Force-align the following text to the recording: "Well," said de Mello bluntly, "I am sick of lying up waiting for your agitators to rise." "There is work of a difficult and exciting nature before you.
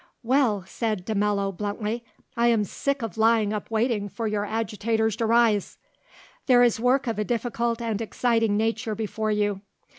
"Well," 0.23 0.63
said 0.65 1.05
de 1.05 1.13
Mello 1.13 1.51
bluntly, 1.51 2.03
"I 2.35 2.47
am 2.47 2.63
sick 2.63 3.03
of 3.03 3.19
lying 3.19 3.53
up 3.53 3.69
waiting 3.69 4.09
for 4.09 4.25
your 4.25 4.45
agitators 4.45 5.15
to 5.17 5.27
rise." 5.27 5.77
"There 6.47 6.63
is 6.63 6.79
work 6.79 7.05
of 7.05 7.19
a 7.19 7.23
difficult 7.23 7.83
and 7.83 8.01
exciting 8.01 8.57
nature 8.57 8.95
before 8.95 9.29
you. 9.29 9.61